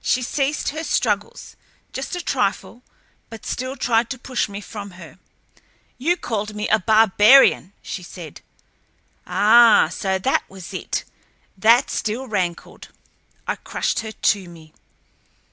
She 0.00 0.22
ceased 0.22 0.68
her 0.68 0.84
struggles, 0.84 1.56
just 1.92 2.14
a 2.14 2.20
trifle, 2.22 2.84
but 3.28 3.44
still 3.44 3.74
tried 3.74 4.08
to 4.10 4.16
push 4.16 4.48
me 4.48 4.60
from 4.60 4.92
her. 4.92 5.18
"You 5.98 6.16
called 6.16 6.54
me 6.54 6.68
a 6.68 6.78
barbarian!" 6.78 7.72
she 7.82 8.04
said. 8.04 8.40
Ah, 9.26 9.88
so 9.90 10.16
that 10.16 10.48
was 10.48 10.72
it! 10.72 11.02
That 11.56 11.90
still 11.90 12.28
rankled. 12.28 12.90
I 13.48 13.56
crushed 13.56 13.98
her 13.98 14.12
to 14.12 14.48
me. 14.48 14.74